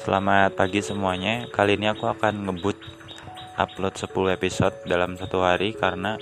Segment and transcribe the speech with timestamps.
[0.00, 1.44] Selamat pagi semuanya.
[1.52, 2.80] Kali ini aku akan ngebut
[3.60, 6.16] upload 10 episode dalam satu hari karena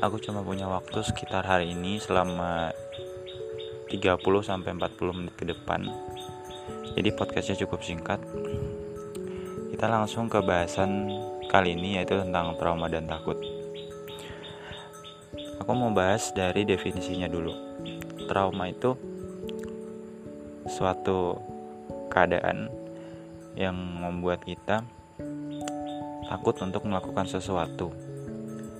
[0.00, 2.72] aku cuma punya waktu sekitar hari ini selama
[3.92, 4.88] 30 sampai 40
[5.20, 5.84] menit ke depan.
[6.96, 8.24] Jadi podcastnya cukup singkat.
[9.68, 11.12] Kita langsung ke bahasan
[11.52, 13.36] kali ini yaitu tentang trauma dan takut.
[15.60, 17.52] Aku mau bahas dari definisinya dulu.
[18.32, 18.96] Trauma itu
[20.72, 21.51] suatu
[22.12, 22.68] keadaan
[23.56, 24.84] yang membuat kita
[26.28, 27.92] takut untuk melakukan sesuatu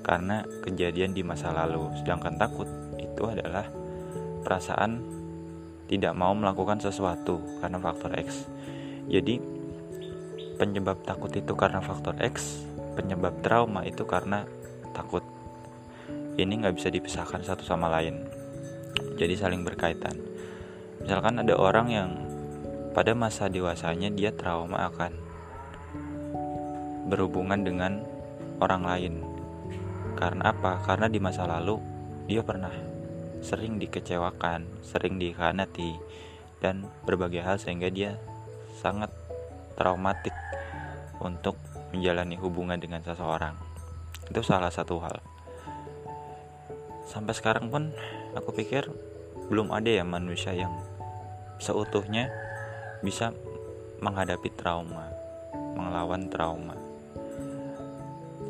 [0.00, 1.92] karena kejadian di masa lalu.
[2.00, 3.68] Sedangkan takut itu adalah
[4.40, 5.04] perasaan
[5.88, 8.48] tidak mau melakukan sesuatu karena faktor X.
[9.08, 9.40] Jadi
[10.60, 12.64] penyebab takut itu karena faktor X,
[12.96, 14.44] penyebab trauma itu karena
[14.92, 15.24] takut.
[16.38, 18.28] Ini nggak bisa dipisahkan satu sama lain.
[19.16, 20.14] Jadi saling berkaitan.
[21.02, 22.27] Misalkan ada orang yang
[22.92, 25.12] pada masa dewasanya dia trauma akan
[27.08, 28.04] berhubungan dengan
[28.60, 29.14] orang lain.
[30.18, 30.82] Karena apa?
[30.84, 31.80] Karena di masa lalu
[32.28, 32.72] dia pernah
[33.40, 35.96] sering dikecewakan, sering dikhianati
[36.58, 38.18] dan berbagai hal sehingga dia
[38.82, 39.10] sangat
[39.78, 40.34] traumatik
[41.22, 41.54] untuk
[41.94, 43.54] menjalani hubungan dengan seseorang.
[44.28, 45.16] Itu salah satu hal.
[47.08, 47.94] Sampai sekarang pun
[48.36, 48.84] aku pikir
[49.48, 50.76] belum ada ya manusia yang
[51.56, 52.28] seutuhnya
[52.98, 53.30] bisa
[54.02, 55.06] menghadapi trauma,
[55.78, 56.74] melawan trauma.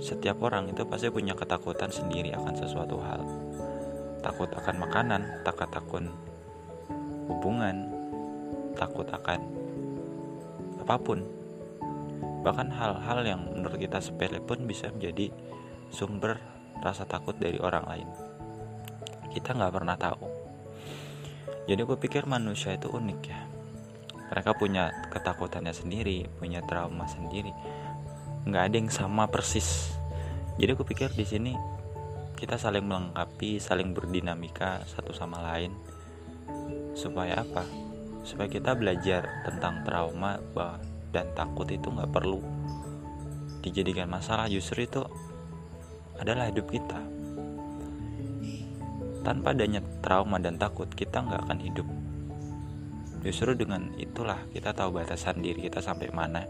[0.00, 3.20] Setiap orang itu pasti punya ketakutan sendiri akan sesuatu hal.
[4.24, 6.04] Takut akan makanan, takut takut
[7.28, 7.92] hubungan,
[8.72, 9.40] takut akan
[10.80, 11.20] apa pun.
[12.44, 15.28] Bahkan hal-hal yang menurut kita sepele pun bisa menjadi
[15.92, 16.40] sumber
[16.80, 18.08] rasa takut dari orang lain.
[19.28, 20.24] Kita nggak pernah tahu.
[21.68, 23.47] Jadi aku pikir manusia itu unik ya
[24.28, 27.52] mereka punya ketakutannya sendiri punya trauma sendiri.
[28.44, 29.92] Nggak ada yang sama persis.
[30.60, 31.52] Jadi aku pikir di sini
[32.38, 35.72] kita saling melengkapi saling berdinamika satu sama lain.
[36.92, 37.64] Supaya apa?
[38.22, 40.36] Supaya kita belajar tentang trauma
[41.08, 42.40] dan takut itu nggak perlu
[43.64, 44.46] dijadikan masalah.
[44.46, 45.02] Justru itu
[46.20, 47.00] adalah hidup kita.
[49.24, 51.88] Tanpa adanya trauma dan takut kita nggak akan hidup
[53.22, 56.46] Justru dengan itulah kita tahu batasan diri kita sampai mana.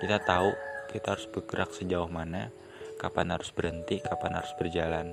[0.00, 0.48] Kita tahu
[0.88, 2.48] kita harus bergerak sejauh mana,
[2.96, 5.12] kapan harus berhenti, kapan harus berjalan.